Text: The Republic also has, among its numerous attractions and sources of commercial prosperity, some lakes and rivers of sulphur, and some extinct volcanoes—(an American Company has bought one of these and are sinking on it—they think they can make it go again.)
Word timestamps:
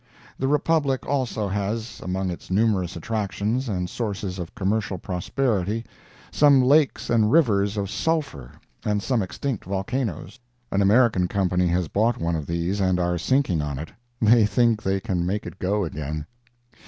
The 0.39 0.47
Republic 0.47 1.05
also 1.05 1.47
has, 1.47 2.01
among 2.03 2.31
its 2.31 2.49
numerous 2.49 2.95
attractions 2.95 3.69
and 3.69 3.87
sources 3.87 4.39
of 4.39 4.55
commercial 4.55 4.97
prosperity, 4.97 5.85
some 6.31 6.59
lakes 6.63 7.07
and 7.11 7.31
rivers 7.31 7.77
of 7.77 7.87
sulphur, 7.87 8.53
and 8.83 9.03
some 9.03 9.21
extinct 9.21 9.63
volcanoes—(an 9.65 10.81
American 10.81 11.27
Company 11.27 11.67
has 11.67 11.87
bought 11.87 12.17
one 12.17 12.35
of 12.35 12.47
these 12.47 12.79
and 12.81 12.99
are 12.99 13.19
sinking 13.19 13.61
on 13.61 13.77
it—they 13.77 14.47
think 14.47 14.81
they 14.81 14.99
can 14.99 15.23
make 15.23 15.45
it 15.45 15.59
go 15.59 15.83
again.) 15.85 16.25